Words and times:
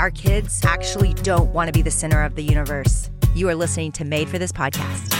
Our 0.00 0.10
kids 0.10 0.64
actually 0.64 1.12
don't 1.12 1.52
want 1.52 1.68
to 1.68 1.72
be 1.72 1.82
the 1.82 1.90
center 1.90 2.22
of 2.22 2.34
the 2.34 2.42
universe. 2.42 3.10
You 3.34 3.48
are 3.50 3.54
listening 3.54 3.92
to 3.92 4.04
Made 4.04 4.28
for 4.30 4.38
This 4.38 4.50
podcast. 4.50 5.14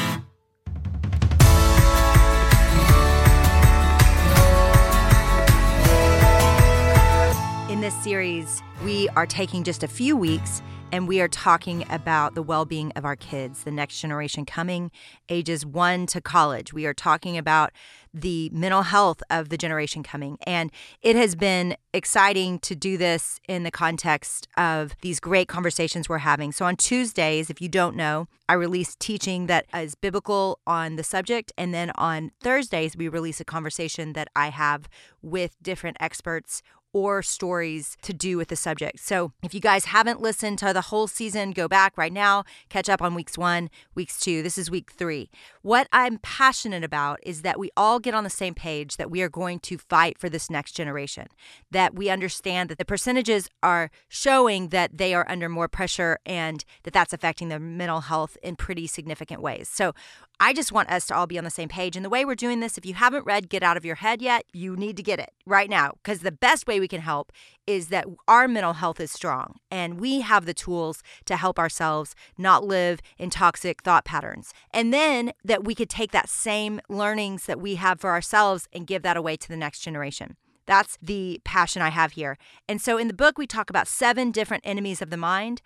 In 7.71 7.83
this 7.83 7.95
series, 8.03 8.63
we 8.83 9.09
are 9.11 9.27
taking 9.27 9.65
just 9.65 9.83
a 9.83 9.89
few 9.89 10.17
weeks 10.17 10.63
and 10.93 11.07
we 11.07 11.21
are 11.21 11.29
talking 11.29 11.85
about 11.91 12.35
the 12.35 12.43
well 12.43 12.65
being 12.65 12.93
of 12.97 13.05
our 13.05 13.17
kids, 13.17 13.65
the 13.65 13.71
next 13.71 14.01
generation 14.01 14.45
coming, 14.45 14.91
ages 15.29 15.65
one 15.65 16.07
to 16.07 16.21
college. 16.21 16.73
We 16.73 16.87
are 16.87 16.95
talking 16.95 17.39
about 17.39 17.73
the 18.13 18.51
mental 18.53 18.83
health 18.83 19.23
of 19.31 19.49
the 19.51 19.57
generation 19.57 20.03
coming. 20.03 20.37
And 20.47 20.73
it 21.01 21.17
has 21.17 21.35
been 21.35 21.77
exciting 21.95 22.59
to 22.61 22.75
do 22.75 22.97
this 22.97 23.39
in 23.49 23.63
the 23.63 23.71
context 23.71 24.49
of 24.57 24.97
these 25.01 25.21
great 25.21 25.49
conversations 25.49 26.09
we're 26.09 26.19
having. 26.19 26.53
So 26.53 26.65
on 26.65 26.77
Tuesdays, 26.77 27.51
if 27.51 27.61
you 27.61 27.69
don't 27.69 27.95
know, 27.95 28.27
I 28.49 28.55
release 28.55 28.97
teaching 28.97 29.47
that 29.47 29.67
is 29.73 29.95
biblical 29.95 30.59
on 30.67 30.97
the 30.97 31.05
subject. 31.05 31.53
And 31.57 31.73
then 31.73 31.93
on 31.95 32.33
Thursdays, 32.41 32.97
we 32.97 33.09
release 33.09 33.41
a 33.41 33.45
conversation 33.45 34.13
that 34.15 34.29
I 34.35 34.49
have 34.51 34.89
with 35.23 35.57
different 35.63 35.97
experts 36.01 36.63
or 36.93 37.23
stories 37.23 37.97
to 38.03 38.13
do 38.13 38.37
with 38.37 38.49
the 38.49 38.57
subject. 38.57 38.99
So 39.01 39.33
if 39.43 39.55
you 39.55 39.61
guys 39.61 39.87
haven't 39.87 40.21
listened 40.21 40.59
to 40.59 40.73
the 40.73 40.81
whole 40.81 41.07
season, 41.07 41.53
go 41.53 41.69
back 41.69 41.97
right 41.97 42.13
now, 42.13 42.45
catch 42.69 42.89
up 42.89 43.01
on 43.01 43.15
weeks 43.15 43.39
one, 43.39 43.71
weeks 43.95 44.19
two. 44.19 44.43
This 44.43 44.59
is 44.59 44.71
week 44.71 44.91
three. 44.93 45.31
What 45.63 45.89
I'm 45.93 46.19
passionate 46.19 46.83
about 46.85 47.21
is 47.23 47.43
that 47.43 47.59
we 47.59 47.71
all 47.77 48.01
get 48.01 48.15
on 48.15 48.25
the 48.25 48.31
same 48.31 48.55
page 48.55 48.97
that 48.97 49.11
we 49.11 49.23
are 49.23 49.29
going 49.29 49.61
to 49.61 49.79
fight 49.79 50.19
for 50.19 50.29
this 50.29 50.51
next 50.51 50.73
generation, 50.73 51.29
that 51.71 51.95
we 51.95 52.11
understand 52.11 52.69
that 52.71 52.79
the 52.79 52.85
percentages 52.85 53.49
are 53.63 53.91
showing 54.09 54.69
that 54.69 54.99
they 54.99 55.15
are 55.15 55.29
under 55.31 55.49
more 55.49 55.69
pressure 55.69 56.19
and 56.27 56.65
that 56.83 56.93
that's 56.93 57.13
affecting 57.13 57.49
their 57.49 57.61
mental 57.61 58.01
health 58.01 58.37
in 58.43 58.57
pretty 58.57 58.87
significant 58.87 59.43
ways. 59.43 59.69
So 59.69 59.95
I 60.43 60.55
just 60.55 60.73
want 60.73 60.89
us 60.89 61.07
to 61.07 61.15
all 61.15 61.27
be 61.27 61.37
on 61.37 61.45
the 61.45 61.51
same 61.51 61.69
page. 61.69 61.97
And 61.97 62.05
the 62.05 62.09
way 62.09 62.25
we're 62.25 62.35
doing 62.35 62.61
this, 62.61 62.79
if 62.79 62.87
you 62.87 62.95
haven't 62.95 63.27
read 63.27 63.51
Get 63.51 63.63
Out 63.63 63.77
of 63.77 63.85
Your 63.85 63.97
Head 63.97 64.23
yet, 64.23 64.45
you 64.55 64.75
need 64.75 64.97
to 64.97 65.03
get 65.03 65.19
it 65.19 65.35
right 65.45 65.69
now 65.69 65.93
because 66.03 66.21
the 66.21 66.33
best 66.33 66.67
way 66.67 66.81
we 66.81 66.89
can 66.89 67.03
help 67.03 67.31
is 67.67 67.89
that 67.89 68.07
our 68.27 68.49
mental 68.49 68.73
health 68.73 69.01
is 69.01 69.13
strong 69.13 69.57
and 69.71 70.01
we 70.01 70.23
have 70.23 70.47
the 70.47 70.55
tools 70.55 71.03
to 71.27 71.37
help 71.37 71.59
ourselves 71.59 72.15
not 72.39 72.65
live 72.65 73.01
in 73.19 73.29
toxic 73.29 73.83
thought 73.83 74.07
patterns. 74.07 74.55
And 74.73 74.95
then 74.95 75.33
that 75.45 75.65
we 75.65 75.75
could 75.75 75.91
take 75.91 76.13
that 76.13 76.31
same 76.31 76.81
learnings 76.89 77.45
that 77.45 77.61
we 77.61 77.75
have 77.75 78.01
for 78.01 78.09
ourselves 78.09 78.67
and 78.73 78.87
give 78.87 79.03
that 79.03 79.19
away 79.19 79.37
to 79.37 79.49
the 79.49 79.59
next 79.59 79.81
generation. 79.81 80.37
That's 80.65 80.97
the 81.03 81.41
passion 81.45 81.83
I 81.83 81.91
have 81.91 82.13
here. 82.13 82.39
And 82.67 82.81
so 82.81 82.97
in 82.97 83.09
the 83.09 83.15
book, 83.15 83.37
we 83.37 83.47
talk 83.47 83.69
about 83.69 83.89
seven 83.89 84.31
different 84.31 84.63
enemies 84.65 85.03
of 85.03 85.11
the 85.11 85.17
mind. 85.17 85.61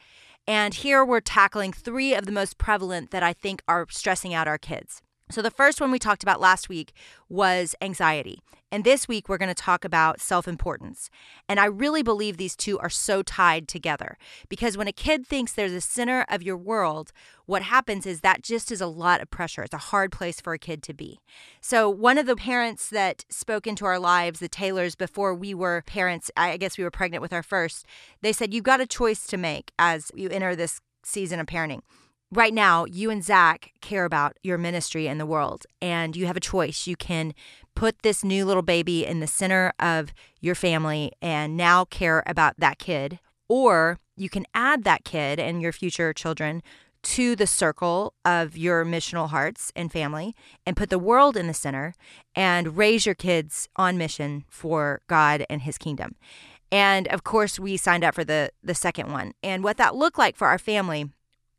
And 0.46 0.74
here 0.74 1.04
we're 1.04 1.20
tackling 1.20 1.72
three 1.72 2.14
of 2.14 2.26
the 2.26 2.32
most 2.32 2.58
prevalent 2.58 3.10
that 3.12 3.22
I 3.22 3.32
think 3.32 3.62
are 3.66 3.86
stressing 3.90 4.34
out 4.34 4.46
our 4.46 4.58
kids. 4.58 5.00
So, 5.30 5.40
the 5.40 5.50
first 5.50 5.80
one 5.80 5.90
we 5.90 5.98
talked 5.98 6.22
about 6.22 6.40
last 6.40 6.68
week 6.68 6.92
was 7.30 7.74
anxiety. 7.80 8.42
And 8.70 8.84
this 8.84 9.08
week, 9.08 9.28
we're 9.28 9.38
going 9.38 9.48
to 9.48 9.54
talk 9.54 9.82
about 9.84 10.20
self 10.20 10.46
importance. 10.46 11.08
And 11.48 11.58
I 11.58 11.64
really 11.64 12.02
believe 12.02 12.36
these 12.36 12.56
two 12.56 12.78
are 12.80 12.90
so 12.90 13.22
tied 13.22 13.66
together 13.66 14.18
because 14.50 14.76
when 14.76 14.88
a 14.88 14.92
kid 14.92 15.26
thinks 15.26 15.52
they're 15.52 15.70
the 15.70 15.80
center 15.80 16.26
of 16.28 16.42
your 16.42 16.58
world, 16.58 17.12
what 17.46 17.62
happens 17.62 18.04
is 18.04 18.20
that 18.20 18.42
just 18.42 18.70
is 18.70 18.82
a 18.82 18.86
lot 18.86 19.22
of 19.22 19.30
pressure. 19.30 19.62
It's 19.62 19.72
a 19.72 19.78
hard 19.78 20.12
place 20.12 20.42
for 20.42 20.52
a 20.52 20.58
kid 20.58 20.82
to 20.82 20.92
be. 20.92 21.20
So, 21.62 21.88
one 21.88 22.18
of 22.18 22.26
the 22.26 22.36
parents 22.36 22.90
that 22.90 23.24
spoke 23.30 23.66
into 23.66 23.86
our 23.86 23.98
lives, 23.98 24.40
the 24.40 24.48
Taylors, 24.48 24.94
before 24.94 25.34
we 25.34 25.54
were 25.54 25.84
parents, 25.86 26.30
I 26.36 26.58
guess 26.58 26.76
we 26.76 26.84
were 26.84 26.90
pregnant 26.90 27.22
with 27.22 27.32
our 27.32 27.42
first, 27.42 27.86
they 28.20 28.32
said, 28.32 28.52
You've 28.52 28.64
got 28.64 28.82
a 28.82 28.86
choice 28.86 29.26
to 29.28 29.38
make 29.38 29.72
as 29.78 30.10
you 30.14 30.28
enter 30.28 30.54
this 30.54 30.80
season 31.02 31.40
of 31.40 31.46
parenting 31.46 31.80
right 32.34 32.52
now, 32.52 32.84
you 32.84 33.10
and 33.10 33.24
Zach 33.24 33.72
care 33.80 34.04
about 34.04 34.36
your 34.42 34.58
ministry 34.58 35.06
in 35.06 35.18
the 35.18 35.26
world, 35.26 35.66
and 35.80 36.16
you 36.16 36.26
have 36.26 36.36
a 36.36 36.40
choice. 36.40 36.86
You 36.86 36.96
can 36.96 37.34
put 37.74 38.02
this 38.02 38.24
new 38.24 38.44
little 38.44 38.62
baby 38.62 39.06
in 39.06 39.20
the 39.20 39.26
center 39.26 39.72
of 39.78 40.12
your 40.40 40.54
family 40.54 41.12
and 41.22 41.56
now 41.56 41.84
care 41.84 42.22
about 42.26 42.54
that 42.58 42.78
kid, 42.78 43.18
or 43.48 43.98
you 44.16 44.28
can 44.28 44.46
add 44.54 44.84
that 44.84 45.04
kid 45.04 45.38
and 45.38 45.62
your 45.62 45.72
future 45.72 46.12
children 46.12 46.62
to 47.02 47.36
the 47.36 47.46
circle 47.46 48.14
of 48.24 48.56
your 48.56 48.84
missional 48.84 49.28
hearts 49.28 49.70
and 49.76 49.92
family 49.92 50.34
and 50.64 50.76
put 50.76 50.88
the 50.88 50.98
world 50.98 51.36
in 51.36 51.46
the 51.46 51.54
center 51.54 51.94
and 52.34 52.78
raise 52.78 53.04
your 53.04 53.14
kids 53.14 53.68
on 53.76 53.98
mission 53.98 54.44
for 54.48 55.02
God 55.06 55.44
and 55.50 55.62
his 55.62 55.76
kingdom. 55.76 56.14
And 56.72 57.06
of 57.08 57.22
course, 57.22 57.60
we 57.60 57.76
signed 57.76 58.04
up 58.04 58.14
for 58.14 58.24
the 58.24 58.50
the 58.62 58.74
second 58.74 59.12
one. 59.12 59.34
And 59.42 59.62
what 59.62 59.76
that 59.76 59.94
looked 59.94 60.18
like 60.18 60.36
for 60.36 60.48
our 60.48 60.58
family 60.58 61.10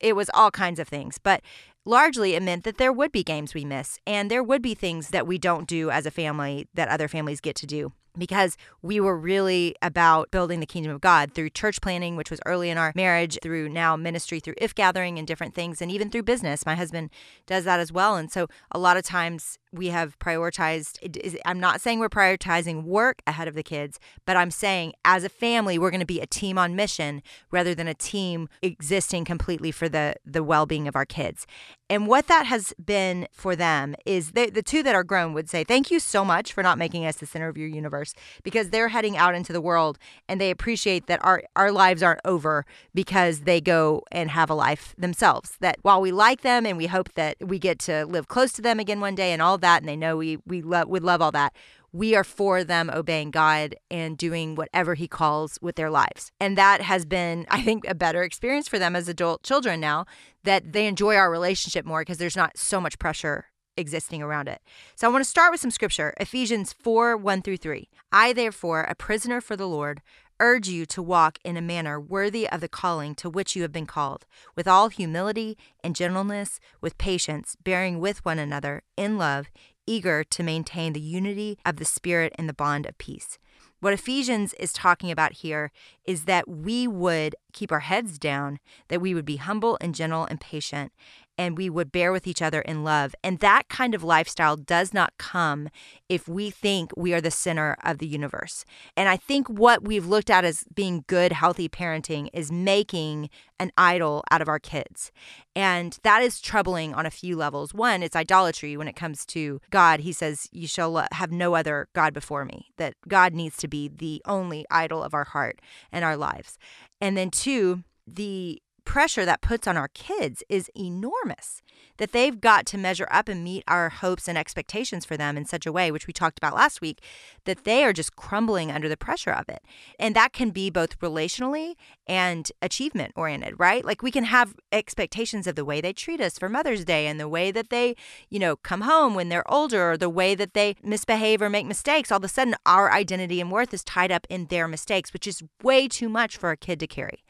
it 0.05 0.15
was 0.15 0.29
all 0.35 0.51
kinds 0.51 0.79
of 0.79 0.87
things. 0.87 1.17
But 1.17 1.41
largely 1.83 2.35
it 2.35 2.43
meant 2.43 2.63
that 2.63 2.77
there 2.77 2.93
would 2.93 3.11
be 3.11 3.23
games 3.23 3.55
we 3.55 3.65
miss 3.65 3.99
and 4.05 4.29
there 4.29 4.43
would 4.43 4.61
be 4.61 4.75
things 4.75 5.09
that 5.09 5.25
we 5.25 5.37
don't 5.37 5.67
do 5.67 5.89
as 5.89 6.05
a 6.05 6.11
family 6.11 6.67
that 6.75 6.89
other 6.89 7.07
families 7.07 7.41
get 7.41 7.55
to 7.55 7.65
do 7.65 7.91
because 8.17 8.57
we 8.81 8.99
were 8.99 9.17
really 9.17 9.75
about 9.81 10.31
building 10.31 10.59
the 10.59 10.65
kingdom 10.65 10.91
of 10.91 11.01
God 11.01 11.33
through 11.33 11.49
church 11.49 11.81
planning, 11.81 12.15
which 12.15 12.31
was 12.31 12.39
early 12.45 12.69
in 12.69 12.77
our 12.77 12.91
marriage, 12.95 13.37
through 13.41 13.69
now 13.69 13.95
ministry, 13.95 14.39
through 14.39 14.55
IF:Gathering 14.61 15.17
and 15.17 15.27
different 15.27 15.53
things, 15.53 15.81
and 15.81 15.91
even 15.91 16.09
through 16.09 16.23
business. 16.23 16.65
My 16.65 16.75
husband 16.75 17.09
does 17.45 17.65
that 17.65 17.79
as 17.79 17.91
well. 17.91 18.15
And 18.15 18.31
so 18.31 18.47
a 18.71 18.79
lot 18.79 18.97
of 18.97 19.03
times 19.03 19.59
we 19.75 19.87
have 19.89 20.17
prioritized 20.19 21.39
i'm 21.45 21.59
not 21.59 21.81
saying 21.81 21.99
we're 21.99 22.09
prioritizing 22.09 22.83
work 22.83 23.21
ahead 23.27 23.47
of 23.47 23.55
the 23.55 23.63
kids 23.63 23.99
but 24.25 24.37
i'm 24.37 24.51
saying 24.51 24.93
as 25.03 25.23
a 25.23 25.29
family 25.29 25.77
we're 25.77 25.91
going 25.91 25.99
to 25.99 26.05
be 26.05 26.21
a 26.21 26.25
team 26.25 26.57
on 26.57 26.75
mission 26.75 27.21
rather 27.51 27.75
than 27.75 27.87
a 27.87 27.93
team 27.93 28.47
existing 28.61 29.25
completely 29.25 29.71
for 29.71 29.89
the 29.89 30.15
the 30.25 30.43
well-being 30.43 30.87
of 30.87 30.95
our 30.95 31.05
kids 31.05 31.45
and 31.89 32.07
what 32.07 32.27
that 32.27 32.47
has 32.47 32.73
been 32.83 33.27
for 33.31 33.55
them 33.55 33.95
is 34.05 34.31
they, 34.31 34.49
the 34.49 34.63
two 34.63 34.81
that 34.81 34.95
are 34.95 35.03
grown 35.03 35.33
would 35.33 35.49
say 35.49 35.63
thank 35.63 35.91
you 35.91 35.99
so 35.99 36.23
much 36.23 36.53
for 36.53 36.63
not 36.63 36.77
making 36.77 37.05
us 37.05 37.17
the 37.17 37.25
center 37.25 37.49
of 37.49 37.57
universe 38.05 38.43
because 38.43 38.69
they're 38.69 38.89
heading 38.89 39.17
out 39.17 39.35
into 39.35 39.53
the 39.53 39.61
world 39.61 39.97
and 40.27 40.39
they 40.39 40.51
appreciate 40.51 41.07
that 41.07 41.23
our 41.23 41.43
our 41.55 41.71
lives 41.71 42.03
aren't 42.03 42.21
over 42.25 42.65
because 42.93 43.41
they 43.41 43.61
go 43.61 44.03
and 44.11 44.29
have 44.31 44.49
a 44.49 44.53
life 44.53 44.95
themselves 44.97 45.57
that 45.59 45.77
while 45.81 46.01
we 46.01 46.11
like 46.11 46.41
them 46.41 46.65
and 46.65 46.77
we 46.77 46.87
hope 46.87 47.13
that 47.13 47.35
we 47.41 47.59
get 47.59 47.79
to 47.79 48.05
live 48.05 48.27
close 48.27 48.51
to 48.53 48.61
them 48.61 48.79
again 48.79 48.99
one 48.99 49.15
day 49.15 49.31
and 49.31 49.41
all 49.41 49.57
that 49.57 49.81
and 49.81 49.89
they 49.89 49.95
know 49.95 50.17
we 50.17 50.37
we 50.45 50.61
love 50.61 50.87
would 50.87 51.03
love 51.03 51.21
all 51.21 51.31
that 51.31 51.53
we 51.91 52.13
are 52.13 52.25
for 52.25 52.65
them 52.65 52.91
obeying 52.93 53.31
God 53.31 53.73
and 53.89 54.17
doing 54.17 54.55
whatever 54.55 54.95
He 54.95 55.07
calls 55.07 55.57
with 55.61 55.77
their 55.77 55.89
lives. 55.89 56.29
And 56.41 56.57
that 56.57 56.81
has 56.81 57.05
been, 57.05 57.45
I 57.49 57.61
think, 57.61 57.85
a 57.87 57.95
better 57.95 58.21
experience 58.21 58.67
for 58.67 58.77
them 58.77 58.97
as 58.97 59.07
adult 59.07 59.43
children 59.43 59.79
now 59.79 60.05
that 60.43 60.73
they 60.73 60.87
enjoy 60.87 61.15
our 61.15 61.31
relationship 61.31 61.85
more 61.85 62.01
because 62.01 62.17
there's 62.17 62.35
not 62.35 62.57
so 62.57 62.81
much 62.81 62.99
pressure 62.99 63.45
existing 63.77 64.21
around 64.21 64.47
it. 64.47 64.61
So 64.95 65.07
I 65.07 65.11
want 65.11 65.23
to 65.23 65.29
start 65.29 65.51
with 65.51 65.61
some 65.61 65.71
scripture 65.71 66.13
Ephesians 66.19 66.73
4 66.73 67.17
1 67.17 67.41
through 67.41 67.57
3. 67.57 67.89
I, 68.11 68.33
therefore, 68.33 68.81
a 68.81 68.95
prisoner 68.95 69.41
for 69.41 69.55
the 69.55 69.67
Lord, 69.67 70.01
urge 70.39 70.67
you 70.67 70.85
to 70.85 71.01
walk 71.01 71.39
in 71.43 71.57
a 71.57 71.61
manner 71.61 71.99
worthy 71.99 72.47
of 72.49 72.61
the 72.61 72.67
calling 72.67 73.15
to 73.15 73.29
which 73.29 73.55
you 73.55 73.61
have 73.61 73.71
been 73.71 73.85
called, 73.85 74.25
with 74.55 74.67
all 74.67 74.89
humility 74.89 75.57
and 75.83 75.95
gentleness, 75.95 76.59
with 76.81 76.97
patience, 76.97 77.55
bearing 77.63 77.99
with 77.99 78.23
one 78.25 78.39
another 78.39 78.83
in 78.97 79.17
love, 79.17 79.47
eager 79.87 80.23
to 80.23 80.43
maintain 80.43 80.93
the 80.93 80.99
unity 80.99 81.57
of 81.65 81.77
the 81.77 81.85
Spirit 81.85 82.33
in 82.37 82.47
the 82.47 82.53
bond 82.53 82.85
of 82.85 82.97
peace. 82.97 83.37
What 83.81 83.93
Ephesians 83.93 84.53
is 84.53 84.73
talking 84.73 85.11
about 85.11 85.33
here 85.33 85.71
is 86.05 86.25
that 86.25 86.47
we 86.47 86.87
would 86.87 87.35
keep 87.53 87.71
our 87.71 87.81
heads 87.81 88.17
down, 88.17 88.59
that 88.87 89.01
we 89.01 89.13
would 89.13 89.25
be 89.25 89.35
humble 89.35 89.77
and 89.79 89.93
gentle 89.93 90.25
and 90.25 90.41
patient, 90.41 90.91
and 91.37 91.57
we 91.57 91.69
would 91.69 91.91
bear 91.91 92.11
with 92.11 92.27
each 92.27 92.41
other 92.41 92.61
in 92.61 92.83
love. 92.83 93.15
And 93.23 93.39
that 93.39 93.69
kind 93.69 93.93
of 93.93 94.03
lifestyle 94.03 94.55
does 94.55 94.93
not 94.93 95.13
come 95.17 95.69
if 96.09 96.27
we 96.27 96.49
think 96.49 96.91
we 96.95 97.13
are 97.13 97.21
the 97.21 97.31
center 97.31 97.75
of 97.83 97.97
the 97.97 98.07
universe. 98.07 98.65
And 98.95 99.09
I 99.09 99.17
think 99.17 99.47
what 99.47 99.83
we've 99.83 100.05
looked 100.05 100.29
at 100.29 100.45
as 100.45 100.63
being 100.73 101.03
good, 101.07 101.31
healthy 101.31 101.67
parenting 101.67 102.29
is 102.33 102.51
making 102.51 103.29
an 103.59 103.71
idol 103.77 104.23
out 104.31 104.41
of 104.41 104.49
our 104.49 104.59
kids. 104.59 105.11
And 105.55 105.97
that 106.03 106.21
is 106.21 106.41
troubling 106.41 106.93
on 106.93 107.05
a 107.05 107.11
few 107.11 107.37
levels. 107.37 107.73
One, 107.73 108.03
it's 108.03 108.15
idolatry 108.15 108.75
when 108.75 108.89
it 108.89 108.97
comes 108.97 109.25
to 109.27 109.61
God. 109.69 110.01
He 110.01 110.11
says, 110.11 110.49
You 110.51 110.67
shall 110.67 110.97
uh, 110.97 111.07
have 111.13 111.31
no 111.31 111.55
other 111.55 111.87
God 111.93 112.13
before 112.13 112.43
me, 112.43 112.67
that 112.77 112.95
God 113.07 113.33
needs 113.33 113.55
to 113.57 113.69
be 113.69 113.87
the 113.87 114.21
only 114.25 114.65
idol 114.69 115.01
of 115.01 115.13
our 115.13 115.23
heart. 115.23 115.61
and 115.91 116.03
our 116.05 116.17
lives. 116.17 116.57
And 117.01 117.17
then, 117.17 117.31
two, 117.31 117.83
the 118.07 118.61
pressure 118.85 119.25
that 119.25 119.41
puts 119.41 119.67
on 119.67 119.77
our 119.77 119.89
kids 119.89 120.43
is 120.49 120.69
enormous 120.75 121.61
that 121.97 122.11
they've 122.11 122.41
got 122.41 122.65
to 122.67 122.77
measure 122.77 123.07
up 123.09 123.29
and 123.29 123.43
meet 123.43 123.63
our 123.67 123.89
hopes 123.89 124.27
and 124.27 124.37
expectations 124.37 125.05
for 125.05 125.15
them 125.15 125.37
in 125.37 125.45
such 125.45 125.65
a 125.65 125.71
way, 125.71 125.91
which 125.91 126.07
we 126.07 126.13
talked 126.13 126.37
about 126.37 126.55
last 126.55 126.81
week, 126.81 127.01
that 127.45 127.63
they 127.63 127.83
are 127.83 127.93
just 127.93 128.15
crumbling 128.15 128.71
under 128.71 128.89
the 128.89 128.97
pressure 128.97 129.31
of 129.31 129.47
it. 129.49 129.63
And 129.99 130.15
that 130.15 130.33
can 130.33 130.49
be 130.49 130.69
both 130.69 130.99
relationally 130.99 131.75
and 132.07 132.51
achievement 132.61 133.13
oriented, 133.15 133.55
right? 133.57 133.85
Like 133.85 134.01
we 134.01 134.11
can 134.11 134.25
have 134.25 134.55
expectations 134.71 135.47
of 135.47 135.55
the 135.55 135.65
way 135.65 135.81
they 135.81 135.93
treat 135.93 136.21
us 136.21 136.37
for 136.37 136.49
Mother's 136.49 136.85
Day 136.85 137.07
and 137.07 137.19
the 137.19 137.29
way 137.29 137.51
that 137.51 137.69
they, 137.69 137.95
you 138.29 138.39
know, 138.39 138.55
come 138.57 138.81
home 138.81 139.15
when 139.15 139.29
they're 139.29 139.49
older 139.51 139.91
or 139.91 139.97
the 139.97 140.09
way 140.09 140.35
that 140.35 140.53
they 140.53 140.75
misbehave 140.83 141.41
or 141.41 141.49
make 141.49 141.65
mistakes. 141.65 142.11
All 142.11 142.17
of 142.17 142.23
a 142.23 142.27
sudden, 142.27 142.55
our 142.65 142.91
identity 142.91 143.39
and 143.39 143.51
worth 143.51 143.73
is 143.73 143.83
tied 143.83 144.11
up 144.11 144.27
in 144.29 144.47
their 144.47 144.67
mistakes, 144.67 145.13
which 145.13 145.27
is 145.27 145.43
way 145.63 145.87
too 145.87 146.09
much 146.09 146.37
for 146.37 146.51
a 146.51 146.57
kid 146.57 146.79
to 146.81 146.87
carry. 146.87 147.23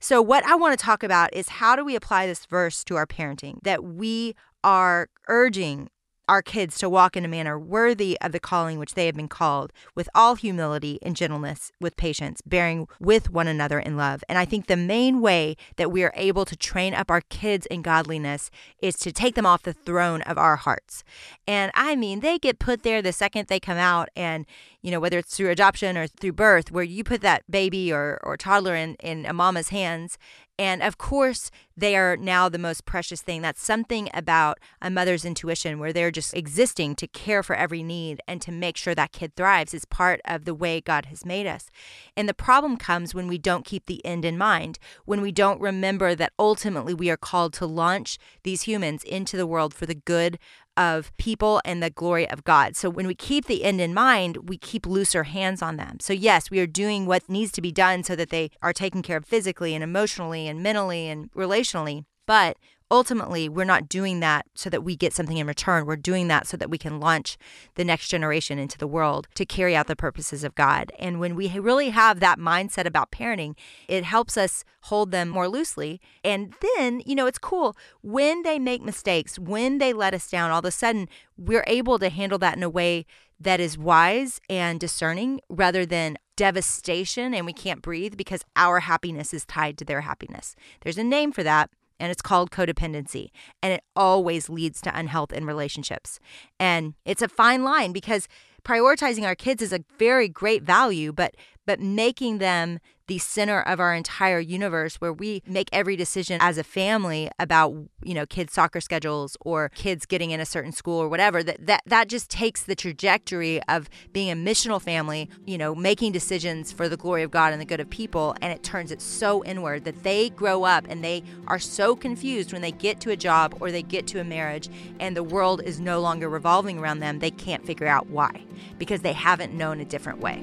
So, 0.00 0.20
what 0.22 0.44
I 0.46 0.54
want 0.54 0.78
to 0.78 0.84
talk 0.84 1.02
about 1.02 1.32
is 1.34 1.48
how 1.48 1.76
do 1.76 1.84
we 1.84 1.96
apply 1.96 2.26
this 2.26 2.46
verse 2.46 2.84
to 2.84 2.96
our 2.96 3.06
parenting? 3.06 3.62
That 3.62 3.84
we 3.84 4.34
are 4.62 5.08
urging 5.28 5.88
our 6.28 6.42
kids 6.42 6.78
to 6.78 6.88
walk 6.88 7.16
in 7.16 7.24
a 7.24 7.28
manner 7.28 7.58
worthy 7.58 8.18
of 8.20 8.32
the 8.32 8.40
calling 8.40 8.78
which 8.78 8.94
they 8.94 9.06
have 9.06 9.14
been 9.14 9.28
called, 9.28 9.72
with 9.94 10.08
all 10.14 10.34
humility 10.34 10.98
and 11.02 11.16
gentleness, 11.16 11.72
with 11.80 11.96
patience, 11.96 12.40
bearing 12.44 12.86
with 13.00 13.30
one 13.30 13.46
another 13.46 13.78
in 13.78 13.96
love. 13.96 14.22
And 14.28 14.38
I 14.38 14.44
think 14.44 14.66
the 14.66 14.76
main 14.76 15.20
way 15.20 15.56
that 15.76 15.92
we 15.92 16.02
are 16.02 16.12
able 16.16 16.44
to 16.44 16.56
train 16.56 16.94
up 16.94 17.10
our 17.10 17.20
kids 17.20 17.66
in 17.66 17.82
godliness 17.82 18.50
is 18.80 18.96
to 18.96 19.12
take 19.12 19.34
them 19.34 19.46
off 19.46 19.62
the 19.62 19.72
throne 19.72 20.22
of 20.22 20.38
our 20.38 20.56
hearts. 20.56 21.04
And 21.46 21.70
I 21.74 21.96
mean, 21.96 22.20
they 22.20 22.38
get 22.38 22.58
put 22.58 22.82
there 22.82 23.02
the 23.02 23.12
second 23.12 23.46
they 23.48 23.60
come 23.60 23.78
out, 23.78 24.08
and 24.16 24.46
you 24.82 24.90
know, 24.90 25.00
whether 25.00 25.18
it's 25.18 25.36
through 25.36 25.50
adoption 25.50 25.96
or 25.96 26.06
through 26.06 26.32
birth, 26.32 26.70
where 26.70 26.84
you 26.84 27.02
put 27.02 27.20
that 27.20 27.42
baby 27.50 27.92
or, 27.92 28.20
or 28.22 28.36
toddler 28.36 28.74
in, 28.74 28.94
in 28.96 29.26
a 29.26 29.32
mama's 29.32 29.70
hands 29.70 30.16
and 30.58 30.82
of 30.82 30.96
course, 30.96 31.50
they 31.76 31.96
are 31.96 32.16
now 32.16 32.48
the 32.48 32.58
most 32.58 32.86
precious 32.86 33.20
thing. 33.20 33.42
That's 33.42 33.62
something 33.62 34.08
about 34.14 34.58
a 34.80 34.88
mother's 34.88 35.26
intuition 35.26 35.78
where 35.78 35.92
they're 35.92 36.10
just 36.10 36.34
existing 36.34 36.96
to 36.96 37.06
care 37.06 37.42
for 37.42 37.54
every 37.54 37.82
need 37.82 38.20
and 38.26 38.40
to 38.40 38.50
make 38.50 38.78
sure 38.78 38.94
that 38.94 39.12
kid 39.12 39.36
thrives 39.36 39.74
is 39.74 39.84
part 39.84 40.20
of 40.24 40.46
the 40.46 40.54
way 40.54 40.80
God 40.80 41.06
has 41.06 41.26
made 41.26 41.46
us. 41.46 41.68
And 42.16 42.26
the 42.26 42.34
problem 42.34 42.78
comes 42.78 43.14
when 43.14 43.26
we 43.26 43.36
don't 43.36 43.66
keep 43.66 43.84
the 43.84 44.04
end 44.06 44.24
in 44.24 44.38
mind, 44.38 44.78
when 45.04 45.20
we 45.20 45.32
don't 45.32 45.60
remember 45.60 46.14
that 46.14 46.32
ultimately 46.38 46.94
we 46.94 47.10
are 47.10 47.18
called 47.18 47.52
to 47.54 47.66
launch 47.66 48.18
these 48.42 48.62
humans 48.62 49.02
into 49.02 49.36
the 49.36 49.46
world 49.46 49.74
for 49.74 49.84
the 49.84 49.94
good 49.94 50.38
of 50.76 51.16
people 51.16 51.60
and 51.64 51.82
the 51.82 51.90
glory 51.90 52.28
of 52.28 52.44
God. 52.44 52.76
So 52.76 52.90
when 52.90 53.06
we 53.06 53.14
keep 53.14 53.46
the 53.46 53.64
end 53.64 53.80
in 53.80 53.94
mind, 53.94 54.48
we 54.48 54.58
keep 54.58 54.86
looser 54.86 55.24
hands 55.24 55.62
on 55.62 55.76
them. 55.76 55.98
So, 56.00 56.12
yes, 56.12 56.50
we 56.50 56.60
are 56.60 56.66
doing 56.66 57.06
what 57.06 57.28
needs 57.28 57.52
to 57.52 57.62
be 57.62 57.72
done 57.72 58.02
so 58.02 58.14
that 58.16 58.30
they 58.30 58.50
are 58.62 58.72
taken 58.72 59.02
care 59.02 59.16
of 59.16 59.24
physically 59.24 59.74
and 59.74 59.82
emotionally 59.82 60.48
and 60.48 60.62
mentally 60.62 61.08
and 61.08 61.32
relationally. 61.32 62.04
But 62.26 62.56
ultimately, 62.90 63.48
we're 63.48 63.64
not 63.64 63.88
doing 63.88 64.20
that 64.20 64.46
so 64.54 64.70
that 64.70 64.84
we 64.84 64.96
get 64.96 65.12
something 65.12 65.36
in 65.36 65.46
return. 65.46 65.86
We're 65.86 65.96
doing 65.96 66.28
that 66.28 66.46
so 66.46 66.56
that 66.56 66.70
we 66.70 66.78
can 66.78 67.00
launch 67.00 67.36
the 67.74 67.84
next 67.84 68.08
generation 68.08 68.58
into 68.58 68.78
the 68.78 68.86
world 68.86 69.28
to 69.34 69.44
carry 69.44 69.74
out 69.74 69.86
the 69.86 69.96
purposes 69.96 70.44
of 70.44 70.54
God. 70.54 70.92
And 70.98 71.18
when 71.18 71.34
we 71.34 71.58
really 71.58 71.90
have 71.90 72.20
that 72.20 72.38
mindset 72.38 72.86
about 72.86 73.10
parenting, 73.10 73.56
it 73.88 74.04
helps 74.04 74.36
us 74.36 74.64
hold 74.82 75.10
them 75.10 75.28
more 75.28 75.48
loosely. 75.48 76.00
And 76.22 76.54
then, 76.76 77.02
you 77.04 77.14
know, 77.14 77.26
it's 77.26 77.38
cool 77.38 77.76
when 78.02 78.42
they 78.42 78.58
make 78.58 78.82
mistakes, 78.82 79.38
when 79.38 79.78
they 79.78 79.92
let 79.92 80.14
us 80.14 80.30
down, 80.30 80.50
all 80.50 80.60
of 80.60 80.64
a 80.64 80.70
sudden 80.70 81.08
we're 81.36 81.64
able 81.66 81.98
to 81.98 82.08
handle 82.08 82.38
that 82.38 82.56
in 82.56 82.62
a 82.62 82.70
way 82.70 83.04
that 83.38 83.60
is 83.60 83.76
wise 83.76 84.40
and 84.48 84.80
discerning 84.80 85.40
rather 85.48 85.84
than 85.84 86.16
devastation 86.36 87.34
and 87.34 87.46
we 87.46 87.52
can't 87.52 87.82
breathe 87.82 88.16
because 88.16 88.42
our 88.54 88.80
happiness 88.80 89.34
is 89.34 89.44
tied 89.44 89.76
to 89.78 89.84
their 89.84 90.02
happiness. 90.02 90.54
There's 90.82 90.98
a 90.98 91.04
name 91.04 91.32
for 91.32 91.42
that 91.42 91.70
and 91.98 92.10
it's 92.10 92.22
called 92.22 92.50
codependency 92.50 93.28
and 93.62 93.72
it 93.72 93.82
always 93.94 94.48
leads 94.48 94.80
to 94.82 94.98
unhealth 94.98 95.32
in 95.32 95.44
relationships. 95.46 96.18
And 96.58 96.94
it's 97.04 97.22
a 97.22 97.28
fine 97.28 97.64
line 97.64 97.92
because 97.92 98.28
prioritizing 98.64 99.24
our 99.24 99.34
kids 99.34 99.62
is 99.62 99.72
a 99.72 99.84
very 99.98 100.28
great 100.28 100.62
value 100.62 101.12
but 101.12 101.36
but 101.66 101.80
making 101.80 102.38
them 102.38 102.78
the 103.06 103.18
center 103.18 103.60
of 103.60 103.78
our 103.78 103.94
entire 103.94 104.40
universe 104.40 104.96
where 104.96 105.12
we 105.12 105.42
make 105.46 105.68
every 105.72 105.96
decision 105.96 106.38
as 106.40 106.58
a 106.58 106.64
family 106.64 107.30
about 107.38 107.72
you 108.02 108.14
know 108.14 108.26
kids 108.26 108.52
soccer 108.52 108.80
schedules 108.80 109.36
or 109.40 109.68
kids 109.70 110.06
getting 110.06 110.30
in 110.30 110.40
a 110.40 110.46
certain 110.46 110.72
school 110.72 111.00
or 111.00 111.08
whatever. 111.08 111.42
That 111.42 111.66
that, 111.66 111.82
that 111.86 112.08
just 112.08 112.30
takes 112.30 112.62
the 112.62 112.74
trajectory 112.74 113.62
of 113.64 113.88
being 114.12 114.30
a 114.30 114.34
missional 114.34 114.80
family 114.80 115.28
you 115.44 115.58
know 115.58 115.74
making 115.74 116.12
decisions 116.12 116.72
for 116.72 116.88
the 116.88 116.96
glory 116.96 117.22
of 117.22 117.30
god 117.30 117.52
and 117.52 117.60
the 117.60 117.66
good 117.66 117.80
of 117.80 117.90
people. 117.90 118.34
And 118.40 118.52
it 118.52 118.62
turns 118.62 118.90
it 118.90 119.00
so 119.00 119.44
inward 119.44 119.84
that 119.84 120.02
they 120.02 120.30
grow 120.30 120.64
up 120.64 120.86
and 120.88 121.04
they 121.04 121.22
are 121.46 121.58
so 121.58 121.94
confused 121.94 122.52
when 122.52 122.62
they 122.62 122.72
get 122.72 123.00
to 123.00 123.10
a 123.10 123.16
job 123.16 123.56
or 123.60 123.70
they 123.70 123.82
get 123.82 124.06
to 124.08 124.20
a 124.20 124.24
marriage 124.24 124.68
and 125.00 125.16
the 125.16 125.22
world 125.22 125.62
is 125.62 125.80
no 125.80 126.00
longer 126.00 126.28
revolving 126.28 126.78
around 126.78 127.00
them 127.00 127.18
they 127.18 127.30
can't 127.30 127.64
figure 127.64 127.86
out 127.86 128.08
why 128.08 128.42
because 128.78 129.02
they 129.02 129.12
haven't 129.12 129.52
known 129.52 129.80
a 129.80 129.84
different 129.84 130.20
way 130.20 130.42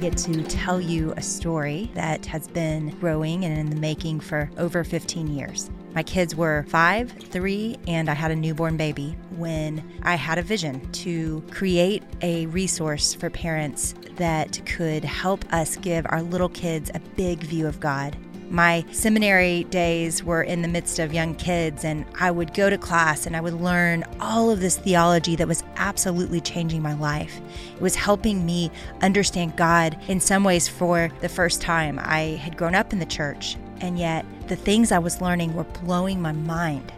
get 0.00 0.16
to 0.16 0.42
tell 0.44 0.80
you 0.80 1.12
a 1.16 1.22
story 1.22 1.90
that 1.94 2.24
has 2.26 2.48
been 2.48 2.90
growing 2.98 3.44
and 3.44 3.58
in 3.58 3.70
the 3.70 3.76
making 3.76 4.20
for 4.20 4.50
over 4.56 4.82
15 4.82 5.28
years. 5.28 5.70
My 5.94 6.02
kids 6.02 6.34
were 6.34 6.64
five, 6.68 7.10
three, 7.10 7.76
and 7.86 8.08
I 8.08 8.14
had 8.14 8.30
a 8.30 8.36
newborn 8.36 8.76
baby 8.76 9.16
when 9.36 9.84
I 10.02 10.14
had 10.14 10.38
a 10.38 10.42
vision 10.42 10.90
to 10.92 11.42
create 11.50 12.02
a 12.22 12.46
resource 12.46 13.12
for 13.12 13.28
parents 13.28 13.94
that 14.16 14.64
could 14.66 15.04
help 15.04 15.44
us 15.52 15.76
give 15.76 16.06
our 16.08 16.22
little 16.22 16.48
kids 16.48 16.90
a 16.94 17.00
big 17.16 17.40
view 17.40 17.66
of 17.66 17.80
God 17.80 18.16
my 18.50 18.84
seminary 18.90 19.64
days 19.64 20.24
were 20.24 20.42
in 20.42 20.60
the 20.60 20.68
midst 20.68 20.98
of 20.98 21.14
young 21.14 21.36
kids, 21.36 21.84
and 21.84 22.04
I 22.18 22.32
would 22.32 22.52
go 22.52 22.68
to 22.68 22.76
class 22.76 23.24
and 23.24 23.36
I 23.36 23.40
would 23.40 23.54
learn 23.54 24.04
all 24.20 24.50
of 24.50 24.60
this 24.60 24.76
theology 24.76 25.36
that 25.36 25.46
was 25.46 25.62
absolutely 25.76 26.40
changing 26.40 26.82
my 26.82 26.94
life. 26.94 27.40
It 27.74 27.80
was 27.80 27.94
helping 27.94 28.44
me 28.44 28.72
understand 29.02 29.56
God 29.56 29.96
in 30.08 30.18
some 30.18 30.42
ways 30.42 30.68
for 30.68 31.10
the 31.20 31.28
first 31.28 31.62
time. 31.62 32.00
I 32.02 32.40
had 32.42 32.56
grown 32.56 32.74
up 32.74 32.92
in 32.92 32.98
the 32.98 33.06
church, 33.06 33.56
and 33.80 33.98
yet 33.98 34.26
the 34.48 34.56
things 34.56 34.90
I 34.90 34.98
was 34.98 35.20
learning 35.20 35.54
were 35.54 35.64
blowing 35.64 36.20
my 36.20 36.32
mind. 36.32 36.92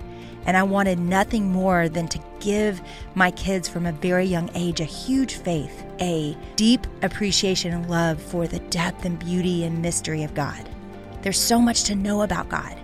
And 0.46 0.56
I 0.56 0.62
wanted 0.62 0.98
nothing 0.98 1.52
more 1.52 1.88
than 1.88 2.08
to 2.08 2.20
give 2.40 2.80
my 3.14 3.30
kids 3.30 3.68
from 3.68 3.86
a 3.86 3.92
very 3.92 4.24
young 4.24 4.50
age 4.54 4.80
a 4.80 4.84
huge 4.84 5.34
faith, 5.34 5.84
a 6.00 6.36
deep 6.56 6.86
appreciation 7.02 7.72
and 7.72 7.88
love 7.88 8.20
for 8.20 8.48
the 8.48 8.58
depth 8.58 9.04
and 9.04 9.18
beauty 9.18 9.64
and 9.64 9.80
mystery 9.80 10.24
of 10.24 10.34
God. 10.34 10.68
There's 11.22 11.38
so 11.38 11.60
much 11.60 11.84
to 11.84 11.94
know 11.94 12.22
about 12.22 12.48
God. 12.48 12.76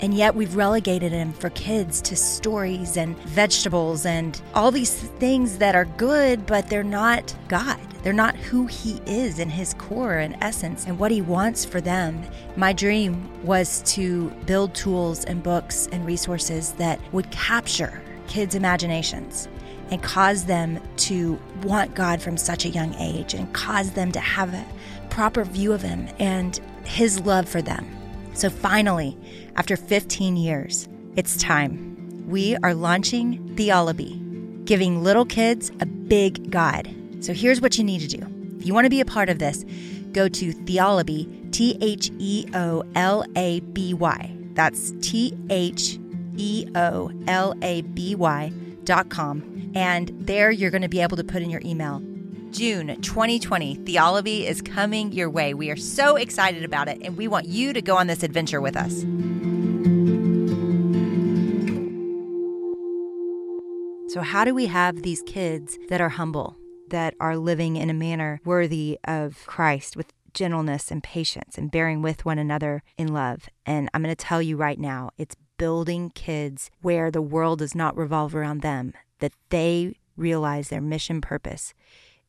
And 0.00 0.14
yet 0.14 0.34
we've 0.34 0.54
relegated 0.54 1.10
him 1.10 1.32
for 1.32 1.50
kids 1.50 2.00
to 2.02 2.14
stories 2.14 2.96
and 2.96 3.18
vegetables 3.20 4.06
and 4.06 4.40
all 4.54 4.70
these 4.70 4.94
things 4.94 5.58
that 5.58 5.74
are 5.74 5.86
good, 5.86 6.46
but 6.46 6.68
they're 6.68 6.84
not 6.84 7.34
God. 7.48 7.80
They're 8.02 8.12
not 8.12 8.36
who 8.36 8.66
he 8.66 9.00
is 9.06 9.40
in 9.40 9.50
his 9.50 9.74
core 9.74 10.18
and 10.18 10.36
essence 10.40 10.86
and 10.86 10.98
what 10.98 11.10
he 11.10 11.20
wants 11.20 11.64
for 11.64 11.80
them. 11.80 12.22
My 12.56 12.72
dream 12.72 13.28
was 13.44 13.82
to 13.94 14.30
build 14.46 14.74
tools 14.74 15.24
and 15.24 15.42
books 15.42 15.88
and 15.90 16.06
resources 16.06 16.72
that 16.74 17.00
would 17.12 17.30
capture 17.32 18.00
kids' 18.28 18.54
imaginations 18.54 19.48
and 19.90 20.02
cause 20.02 20.44
them 20.44 20.80
to 20.96 21.40
want 21.62 21.94
God 21.94 22.22
from 22.22 22.36
such 22.36 22.64
a 22.64 22.68
young 22.68 22.94
age 22.94 23.34
and 23.34 23.52
cause 23.52 23.90
them 23.92 24.12
to 24.12 24.20
have 24.20 24.54
a 24.54 24.66
proper 25.10 25.44
view 25.44 25.72
of 25.72 25.82
him 25.82 26.08
and 26.20 26.60
his 26.88 27.20
love 27.20 27.48
for 27.48 27.62
them. 27.62 27.86
So 28.34 28.50
finally, 28.50 29.16
after 29.56 29.76
15 29.76 30.36
years, 30.36 30.88
it's 31.16 31.36
time. 31.36 32.24
We 32.28 32.56
are 32.62 32.74
launching 32.74 33.54
Theolaby, 33.56 34.64
giving 34.64 35.02
little 35.02 35.24
kids 35.24 35.70
a 35.80 35.86
big 35.86 36.50
God. 36.50 36.88
So 37.20 37.32
here's 37.32 37.60
what 37.60 37.78
you 37.78 37.84
need 37.84 38.00
to 38.00 38.16
do. 38.16 38.26
If 38.58 38.66
you 38.66 38.74
want 38.74 38.84
to 38.86 38.90
be 38.90 39.00
a 39.00 39.04
part 39.04 39.28
of 39.28 39.38
this, 39.38 39.64
go 40.12 40.28
to 40.28 40.52
Theolaby, 40.52 41.52
T 41.52 41.76
H 41.80 42.10
E 42.18 42.46
O 42.54 42.84
L 42.94 43.24
A 43.36 43.60
B 43.60 43.94
Y. 43.94 44.34
That's 44.54 44.92
T 45.00 45.36
H 45.50 45.98
E 46.36 46.66
O 46.74 47.10
L 47.26 47.54
A 47.62 47.82
B 47.82 48.14
Y 48.14 48.52
dot 48.84 49.08
com. 49.08 49.72
And 49.74 50.12
there 50.20 50.50
you're 50.50 50.70
going 50.70 50.82
to 50.82 50.88
be 50.88 51.00
able 51.00 51.16
to 51.16 51.24
put 51.24 51.42
in 51.42 51.50
your 51.50 51.62
email 51.64 52.02
June 52.50 53.00
2020, 53.02 53.76
Theolaby 53.76 54.44
is 54.44 54.62
coming 54.62 55.12
your 55.12 55.28
way. 55.28 55.52
We 55.52 55.70
are 55.70 55.76
so 55.76 56.16
excited 56.16 56.64
about 56.64 56.88
it, 56.88 56.98
and 57.02 57.16
we 57.16 57.28
want 57.28 57.46
you 57.46 57.72
to 57.72 57.82
go 57.82 57.96
on 57.96 58.06
this 58.06 58.22
adventure 58.22 58.60
with 58.60 58.76
us. 58.76 59.04
So, 64.12 64.22
how 64.22 64.44
do 64.44 64.54
we 64.54 64.66
have 64.66 65.02
these 65.02 65.22
kids 65.22 65.78
that 65.90 66.00
are 66.00 66.08
humble, 66.08 66.56
that 66.88 67.14
are 67.20 67.36
living 67.36 67.76
in 67.76 67.90
a 67.90 67.94
manner 67.94 68.40
worthy 68.44 68.98
of 69.04 69.44
Christ 69.46 69.96
with 69.96 70.14
gentleness 70.32 70.90
and 70.90 71.02
patience 71.02 71.58
and 71.58 71.70
bearing 71.70 72.00
with 72.00 72.24
one 72.24 72.38
another 72.38 72.82
in 72.96 73.12
love? 73.12 73.50
And 73.66 73.90
I'm 73.92 74.02
going 74.02 74.14
to 74.14 74.24
tell 74.24 74.40
you 74.40 74.56
right 74.56 74.78
now, 74.78 75.10
it's 75.18 75.36
building 75.58 76.10
kids 76.10 76.70
where 76.80 77.10
the 77.10 77.22
world 77.22 77.58
does 77.58 77.74
not 77.74 77.96
revolve 77.96 78.34
around 78.34 78.62
them, 78.62 78.94
that 79.18 79.32
they 79.50 79.96
realize 80.16 80.68
their 80.68 80.80
mission 80.80 81.20
purpose 81.20 81.74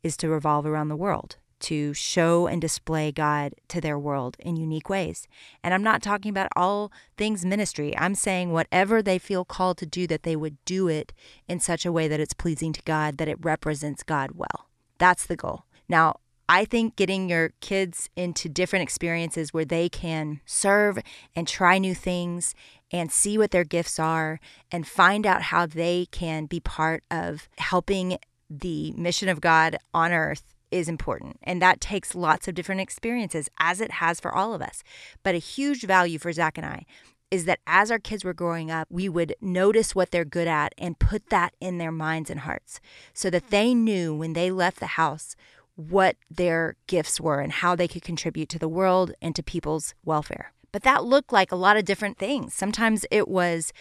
is 0.03 0.17
to 0.17 0.29
revolve 0.29 0.65
around 0.65 0.89
the 0.89 0.95
world, 0.95 1.37
to 1.59 1.93
show 1.93 2.47
and 2.47 2.61
display 2.61 3.11
God 3.11 3.53
to 3.67 3.81
their 3.81 3.99
world 3.99 4.37
in 4.39 4.55
unique 4.55 4.89
ways. 4.89 5.27
And 5.63 5.73
I'm 5.73 5.83
not 5.83 6.01
talking 6.01 6.29
about 6.29 6.49
all 6.55 6.91
things 7.17 7.45
ministry. 7.45 7.97
I'm 7.97 8.15
saying 8.15 8.51
whatever 8.51 9.01
they 9.01 9.19
feel 9.19 9.45
called 9.45 9.77
to 9.79 9.85
do, 9.85 10.07
that 10.07 10.23
they 10.23 10.35
would 10.35 10.57
do 10.65 10.87
it 10.87 11.13
in 11.47 11.59
such 11.59 11.85
a 11.85 11.91
way 11.91 12.07
that 12.07 12.19
it's 12.19 12.33
pleasing 12.33 12.73
to 12.73 12.81
God, 12.83 13.17
that 13.17 13.27
it 13.27 13.43
represents 13.43 14.03
God 14.03 14.31
well. 14.33 14.69
That's 14.97 15.25
the 15.25 15.35
goal. 15.35 15.63
Now, 15.87 16.19
I 16.51 16.65
think 16.65 16.95
getting 16.95 17.29
your 17.29 17.51
kids 17.61 18.09
into 18.15 18.49
different 18.49 18.81
experiences 18.81 19.53
where 19.53 19.65
they 19.65 19.87
can 19.87 20.41
serve 20.45 20.97
and 21.35 21.47
try 21.47 21.77
new 21.77 21.93
things 21.93 22.55
and 22.91 23.11
see 23.11 23.37
what 23.37 23.51
their 23.51 23.63
gifts 23.63 23.99
are 23.99 24.39
and 24.71 24.87
find 24.87 25.27
out 25.27 25.43
how 25.43 25.67
they 25.67 26.07
can 26.09 26.47
be 26.47 26.59
part 26.59 27.03
of 27.11 27.47
helping 27.59 28.17
the 28.49 28.91
mission 28.93 29.29
of 29.29 29.41
God 29.41 29.77
on 29.93 30.11
earth 30.11 30.43
is 30.71 30.87
important. 30.87 31.37
And 31.43 31.61
that 31.61 31.81
takes 31.81 32.15
lots 32.15 32.47
of 32.47 32.55
different 32.55 32.81
experiences, 32.81 33.49
as 33.59 33.81
it 33.81 33.91
has 33.93 34.19
for 34.19 34.33
all 34.33 34.53
of 34.53 34.61
us. 34.61 34.83
But 35.23 35.35
a 35.35 35.39
huge 35.39 35.83
value 35.83 36.19
for 36.19 36.31
Zach 36.31 36.57
and 36.57 36.65
I 36.65 36.85
is 37.31 37.45
that 37.45 37.59
as 37.67 37.91
our 37.91 37.99
kids 37.99 38.23
were 38.23 38.33
growing 38.33 38.71
up, 38.71 38.87
we 38.89 39.07
would 39.07 39.35
notice 39.39 39.93
what 39.93 40.11
they're 40.11 40.25
good 40.25 40.47
at 40.47 40.73
and 40.77 40.97
put 40.97 41.29
that 41.29 41.53
in 41.59 41.77
their 41.77 41.91
minds 41.91 42.29
and 42.29 42.41
hearts 42.41 42.79
so 43.13 43.29
that 43.29 43.49
they 43.49 43.73
knew 43.73 44.15
when 44.15 44.33
they 44.33 44.49
left 44.49 44.79
the 44.79 44.87
house 44.87 45.35
what 45.75 46.17
their 46.29 46.75
gifts 46.87 47.21
were 47.21 47.39
and 47.39 47.53
how 47.53 47.75
they 47.75 47.87
could 47.87 48.01
contribute 48.01 48.49
to 48.49 48.59
the 48.59 48.67
world 48.67 49.13
and 49.21 49.35
to 49.35 49.43
people's 49.43 49.93
welfare. 50.03 50.51
But 50.71 50.83
that 50.83 51.05
looked 51.05 51.31
like 51.31 51.51
a 51.51 51.55
lot 51.55 51.77
of 51.77 51.85
different 51.85 52.17
things. 52.17 52.53
Sometimes 52.53 53.05
it 53.11 53.27
was 53.27 53.71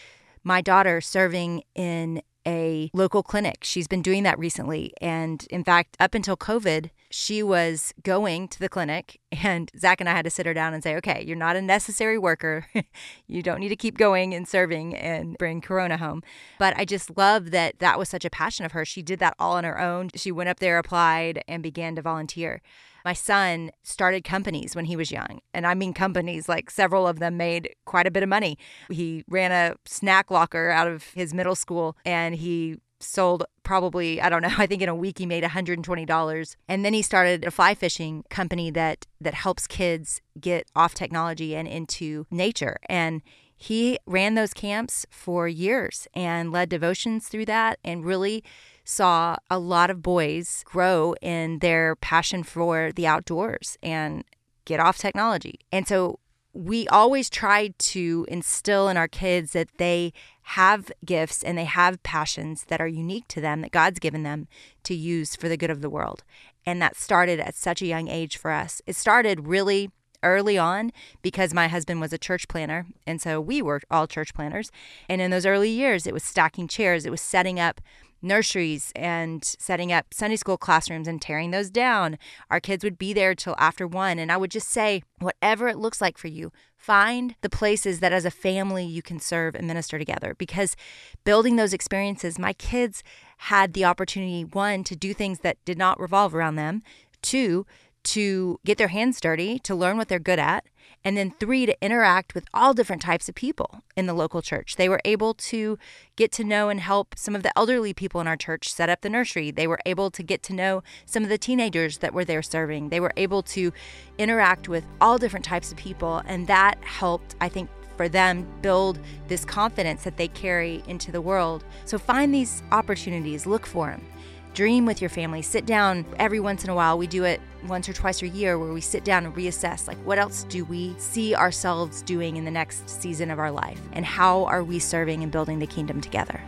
my 0.43 0.61
daughter 0.61 1.01
serving 1.01 1.63
in 1.75 2.21
a 2.47 2.89
local 2.93 3.23
clinic. 3.23 3.59
She's 3.63 3.87
been 3.87 4.01
doing 4.01 4.23
that 4.23 4.39
recently. 4.39 4.93
And 5.01 5.45
in 5.49 5.63
fact, 5.63 5.95
up 5.99 6.13
until 6.13 6.37
COVID, 6.37 6.89
she 7.11 7.41
was 7.41 7.93
going 8.03 8.47
to 8.49 8.59
the 8.59 8.69
clinic, 8.69 9.19
and 9.31 9.71
Zach 9.77 9.99
and 9.99 10.09
I 10.09 10.13
had 10.13 10.25
to 10.25 10.31
sit 10.31 10.45
her 10.45 10.53
down 10.53 10.73
and 10.73 10.83
say, 10.83 10.95
okay, 10.97 11.23
you're 11.25 11.35
not 11.35 11.55
a 11.55 11.61
necessary 11.61 12.17
worker. 12.17 12.67
you 13.27 13.41
don't 13.41 13.59
need 13.59 13.69
to 13.69 13.75
keep 13.75 13.97
going 13.97 14.33
and 14.33 14.47
serving 14.47 14.95
and 14.95 15.37
bring 15.37 15.61
Corona 15.61 15.97
home. 15.97 16.23
But 16.57 16.77
I 16.77 16.85
just 16.85 17.17
love 17.17 17.51
that 17.51 17.79
that 17.79 17.97
was 17.97 18.09
such 18.09 18.25
a 18.25 18.29
passion 18.29 18.65
of 18.65 18.71
hers. 18.73 18.87
She 18.87 19.01
did 19.01 19.19
that 19.19 19.35
all 19.39 19.53
on 19.53 19.63
her 19.63 19.79
own. 19.79 20.09
She 20.15 20.31
went 20.31 20.49
up 20.49 20.59
there, 20.59 20.77
applied, 20.77 21.43
and 21.47 21.63
began 21.63 21.95
to 21.95 22.01
volunteer. 22.01 22.61
My 23.09 23.13
son 23.13 23.71
started 23.81 24.23
companies 24.23 24.75
when 24.75 24.85
he 24.85 24.95
was 24.95 25.09
young. 25.09 25.39
And 25.51 25.65
I 25.65 25.73
mean 25.73 25.95
companies, 25.95 26.47
like 26.47 26.69
several 26.69 27.07
of 27.07 27.17
them 27.17 27.37
made 27.37 27.73
quite 27.85 28.05
a 28.05 28.11
bit 28.11 28.21
of 28.21 28.29
money. 28.29 28.55
He 28.91 29.23
ran 29.27 29.51
a 29.51 29.77
snack 29.83 30.29
locker 30.29 30.69
out 30.69 30.87
of 30.87 31.05
his 31.15 31.33
middle 31.33 31.55
school 31.55 31.97
and 32.05 32.35
he 32.35 32.77
sold 32.99 33.45
probably 33.63 34.21
i 34.21 34.27
don't 34.27 34.41
know 34.41 34.53
i 34.57 34.67
think 34.67 34.81
in 34.81 34.89
a 34.89 34.93
week 34.93 35.17
he 35.17 35.25
made 35.25 35.41
$120 35.41 36.55
and 36.67 36.85
then 36.85 36.93
he 36.93 37.01
started 37.01 37.45
a 37.45 37.49
fly 37.49 37.73
fishing 37.73 38.25
company 38.29 38.69
that 38.69 39.07
that 39.21 39.33
helps 39.33 39.65
kids 39.67 40.21
get 40.39 40.67
off 40.75 40.93
technology 40.93 41.55
and 41.55 41.65
into 41.65 42.27
nature 42.29 42.77
and 42.89 43.21
he 43.55 43.97
ran 44.05 44.35
those 44.35 44.53
camps 44.53 45.05
for 45.09 45.47
years 45.47 46.09
and 46.13 46.51
led 46.51 46.67
devotions 46.67 47.29
through 47.29 47.45
that 47.45 47.79
and 47.85 48.05
really 48.05 48.43
saw 48.89 49.35
a 49.51 49.59
lot 49.59 49.91
of 49.91 50.01
boys 50.01 50.63
grow 50.65 51.13
in 51.21 51.59
their 51.59 51.95
passion 51.95 52.41
for 52.41 52.91
the 52.91 53.05
outdoors 53.05 53.77
and 53.83 54.23
get 54.65 54.79
off 54.79 54.97
technology. 54.97 55.59
And 55.71 55.87
so 55.87 56.17
we 56.53 56.87
always 56.87 57.29
tried 57.29 57.77
to 57.77 58.25
instill 58.27 58.89
in 58.89 58.97
our 58.97 59.07
kids 59.07 59.51
that 59.51 59.69
they 59.77 60.11
have 60.41 60.91
gifts 61.05 61.43
and 61.43 61.55
they 61.55 61.65
have 61.65 62.01
passions 62.01 62.65
that 62.69 62.81
are 62.81 62.87
unique 62.87 63.27
to 63.27 63.39
them, 63.39 63.61
that 63.61 63.71
God's 63.71 63.99
given 63.99 64.23
them 64.23 64.47
to 64.85 64.95
use 64.95 65.35
for 65.35 65.47
the 65.47 65.57
good 65.57 65.69
of 65.69 65.81
the 65.81 65.89
world. 65.89 66.23
And 66.65 66.81
that 66.81 66.95
started 66.95 67.39
at 67.39 67.53
such 67.53 67.83
a 67.83 67.87
young 67.87 68.07
age 68.07 68.37
for 68.37 68.49
us. 68.49 68.81
It 68.87 68.95
started 68.95 69.45
really 69.45 69.91
early 70.23 70.57
on 70.57 70.91
because 71.21 71.53
my 71.53 71.67
husband 71.67 72.01
was 72.01 72.11
a 72.11 72.17
church 72.17 72.47
planner. 72.47 72.87
And 73.05 73.21
so 73.21 73.39
we 73.39 73.61
were 73.61 73.81
all 73.91 74.07
church 74.07 74.33
planners. 74.33 74.71
And 75.07 75.21
in 75.21 75.29
those 75.29 75.45
early 75.45 75.69
years, 75.69 76.07
it 76.07 76.13
was 76.13 76.23
stacking 76.23 76.67
chairs, 76.67 77.05
it 77.05 77.11
was 77.11 77.21
setting 77.21 77.59
up 77.59 77.79
nurseries 78.21 78.91
and 78.95 79.43
setting 79.43 79.91
up 79.91 80.13
Sunday 80.13 80.35
school 80.35 80.57
classrooms 80.57 81.07
and 81.07 81.21
tearing 81.21 81.51
those 81.51 81.69
down. 81.69 82.17
Our 82.49 82.59
kids 82.59 82.83
would 82.83 82.97
be 82.97 83.13
there 83.13 83.35
till 83.35 83.55
after 83.57 83.87
one. 83.87 84.19
And 84.19 84.31
I 84.31 84.37
would 84.37 84.51
just 84.51 84.69
say, 84.69 85.03
whatever 85.19 85.67
it 85.67 85.77
looks 85.77 86.01
like 86.01 86.17
for 86.17 86.27
you, 86.27 86.51
find 86.75 87.35
the 87.41 87.49
places 87.49 87.99
that 87.99 88.13
as 88.13 88.25
a 88.25 88.31
family 88.31 88.85
you 88.85 89.01
can 89.01 89.19
serve 89.19 89.55
and 89.55 89.67
minister 89.67 89.97
together. 89.97 90.35
Because 90.37 90.75
building 91.23 91.55
those 91.55 91.73
experiences, 91.73 92.39
my 92.39 92.53
kids 92.53 93.03
had 93.37 93.73
the 93.73 93.85
opportunity, 93.85 94.43
one, 94.43 94.83
to 94.83 94.95
do 94.95 95.13
things 95.13 95.39
that 95.39 95.63
did 95.65 95.77
not 95.77 95.99
revolve 95.99 96.33
around 96.35 96.55
them, 96.55 96.81
two, 97.21 97.65
to 98.03 98.59
get 98.65 98.77
their 98.77 98.87
hands 98.89 99.19
dirty, 99.19 99.59
to 99.59 99.75
learn 99.75 99.97
what 99.97 100.07
they're 100.07 100.19
good 100.19 100.39
at, 100.39 100.65
and 101.03 101.15
then 101.15 101.31
three, 101.39 101.65
to 101.65 101.81
interact 101.81 102.35
with 102.35 102.45
all 102.53 102.73
different 102.73 103.01
types 103.01 103.29
of 103.29 103.35
people 103.35 103.83
in 103.95 104.05
the 104.05 104.13
local 104.13 104.41
church. 104.41 104.75
They 104.75 104.89
were 104.89 105.01
able 105.05 105.33
to 105.33 105.77
get 106.15 106.31
to 106.33 106.43
know 106.43 106.69
and 106.69 106.79
help 106.79 107.15
some 107.17 107.35
of 107.35 107.43
the 107.43 107.57
elderly 107.57 107.93
people 107.93 108.19
in 108.19 108.27
our 108.27 108.35
church 108.35 108.67
set 108.67 108.89
up 108.89 109.01
the 109.01 109.09
nursery. 109.09 109.51
They 109.51 109.67
were 109.67 109.79
able 109.85 110.11
to 110.11 110.23
get 110.23 110.43
to 110.43 110.53
know 110.53 110.83
some 111.05 111.23
of 111.23 111.29
the 111.29 111.37
teenagers 111.37 111.99
that 111.99 112.13
were 112.13 112.25
there 112.25 112.41
serving. 112.41 112.89
They 112.89 112.99
were 112.99 113.13
able 113.15 113.43
to 113.43 113.71
interact 114.17 114.67
with 114.67 114.85
all 114.99 115.17
different 115.17 115.45
types 115.45 115.71
of 115.71 115.77
people, 115.77 116.21
and 116.25 116.47
that 116.47 116.83
helped, 116.83 117.35
I 117.39 117.47
think, 117.47 117.69
for 117.95 118.09
them 118.09 118.47
build 118.61 118.99
this 119.27 119.43
confidence 119.43 120.03
that 120.03 120.17
they 120.17 120.29
carry 120.29 120.83
into 120.87 121.11
the 121.11 121.21
world. 121.21 121.65
So 121.85 121.97
find 121.97 122.33
these 122.33 122.63
opportunities, 122.71 123.45
look 123.45 123.65
for 123.65 123.87
them 123.87 124.05
dream 124.53 124.85
with 124.85 125.01
your 125.01 125.09
family. 125.09 125.41
Sit 125.41 125.65
down 125.65 126.05
every 126.17 126.39
once 126.39 126.63
in 126.63 126.69
a 126.69 126.75
while. 126.75 126.97
We 126.97 127.07
do 127.07 127.23
it 127.23 127.41
once 127.67 127.87
or 127.89 127.93
twice 127.93 128.21
a 128.21 128.27
year 128.27 128.57
where 128.57 128.73
we 128.73 128.81
sit 128.81 129.03
down 129.03 129.25
and 129.25 129.35
reassess 129.35 129.87
like 129.87 129.97
what 130.05 130.17
else 130.17 130.43
do 130.43 130.63
we 130.65 130.95
see 130.97 131.35
ourselves 131.35 132.01
doing 132.03 132.37
in 132.37 132.45
the 132.45 132.51
next 132.51 132.89
season 132.89 133.31
of 133.31 133.39
our 133.39 133.51
life 133.51 133.81
and 133.93 134.05
how 134.05 134.45
are 134.45 134.63
we 134.63 134.79
serving 134.79 135.23
and 135.23 135.31
building 135.31 135.59
the 135.59 135.67
kingdom 135.67 136.01
together. 136.01 136.41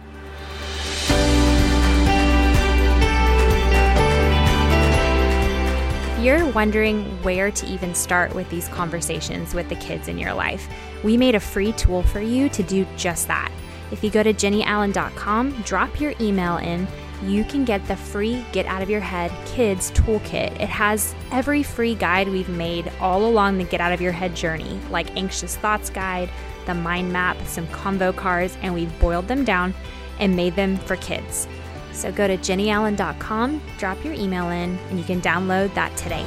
If 6.17 6.25
you're 6.25 6.45
wondering 6.51 7.03
where 7.23 7.49
to 7.49 7.65
even 7.65 7.95
start 7.95 8.35
with 8.35 8.49
these 8.49 8.67
conversations 8.67 9.53
with 9.53 9.69
the 9.69 9.75
kids 9.75 10.07
in 10.07 10.19
your 10.19 10.33
life, 10.33 10.69
we 11.03 11.17
made 11.17 11.33
a 11.33 11.39
free 11.39 11.71
tool 11.73 12.03
for 12.03 12.21
you 12.21 12.47
to 12.49 12.61
do 12.61 12.85
just 12.95 13.27
that. 13.27 13.51
If 13.91 14.03
you 14.03 14.09
go 14.09 14.23
to 14.23 14.33
jennieallen.com, 14.33 15.63
drop 15.63 15.99
your 15.99 16.13
email 16.21 16.57
in 16.57 16.87
you 17.23 17.43
can 17.43 17.65
get 17.65 17.85
the 17.87 17.95
free 17.95 18.45
Get 18.51 18.65
Out 18.65 18.81
of 18.81 18.89
Your 18.89 18.99
Head 18.99 19.31
Kids 19.45 19.91
Toolkit. 19.91 20.59
It 20.59 20.69
has 20.69 21.13
every 21.31 21.63
free 21.63 21.95
guide 21.95 22.29
we've 22.29 22.49
made 22.49 22.91
all 22.99 23.25
along 23.25 23.57
the 23.57 23.63
Get 23.63 23.81
Out 23.81 23.91
of 23.91 24.01
Your 24.01 24.11
Head 24.11 24.35
journey, 24.35 24.79
like 24.89 25.15
Anxious 25.15 25.55
Thoughts 25.55 25.89
Guide, 25.89 26.29
the 26.65 26.73
Mind 26.73 27.11
Map, 27.11 27.37
some 27.45 27.67
convo 27.67 28.15
cards, 28.15 28.57
and 28.61 28.73
we've 28.73 28.99
boiled 28.99 29.27
them 29.27 29.43
down 29.43 29.73
and 30.19 30.35
made 30.35 30.55
them 30.55 30.77
for 30.77 30.95
kids. 30.97 31.47
So 31.93 32.11
go 32.11 32.27
to 32.27 32.37
jennieallen.com, 32.37 33.61
drop 33.77 34.03
your 34.03 34.13
email 34.13 34.49
in, 34.49 34.77
and 34.89 34.97
you 34.97 35.05
can 35.05 35.21
download 35.21 35.73
that 35.75 35.95
today. 35.97 36.25